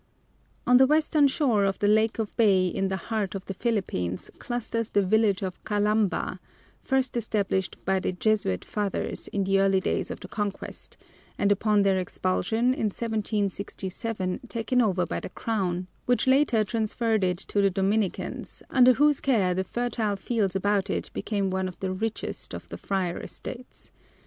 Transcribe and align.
On 0.65 0.77
the 0.77 0.87
western 0.87 1.27
shore 1.27 1.63
of 1.63 1.77
the 1.77 1.87
Lake 1.87 2.17
of 2.17 2.35
Bay 2.35 2.65
in 2.65 2.87
the 2.87 2.95
heart 2.97 3.35
of 3.35 3.45
the 3.45 3.53
Philippines 3.53 4.31
clusters 4.39 4.89
the 4.89 5.03
village 5.05 5.43
of 5.43 5.63
Kalamba, 5.63 6.39
first 6.81 7.15
established 7.15 7.77
by 7.85 7.99
the 7.99 8.11
Jesuit 8.11 8.65
Fathers 8.65 9.27
in 9.27 9.43
the 9.43 9.59
early 9.59 9.79
days 9.79 10.09
of 10.09 10.19
the 10.19 10.27
conquest, 10.27 10.97
and 11.37 11.51
upon 11.51 11.83
their 11.83 11.99
expulsion 11.99 12.73
in 12.73 12.87
1767 12.89 14.39
taken 14.47 14.81
over 14.81 15.05
by 15.05 15.19
the 15.19 15.29
Crown, 15.29 15.85
which 16.07 16.25
later 16.25 16.63
transferred 16.63 17.23
it 17.23 17.37
to 17.37 17.61
the 17.61 17.69
Dominicans, 17.69 18.63
under 18.71 18.93
whose 18.93 19.21
care 19.21 19.53
the 19.53 19.63
fertile 19.63 20.15
fields 20.15 20.55
about 20.55 20.89
it 20.89 21.11
became 21.13 21.51
one 21.51 21.67
of 21.67 21.79
the 21.79 21.91
richest 21.91 22.55
of 22.55 22.67
the 22.69 22.77
friar 22.77 23.19
estates. 23.19 23.91